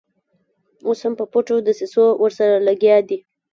اوس 0.87 0.99
هم 1.05 1.13
په 1.19 1.25
پټو 1.31 1.55
دسیسو 1.67 2.03
ورسره 2.23 2.55
لګیا 2.67 2.97
دي. 3.09 3.17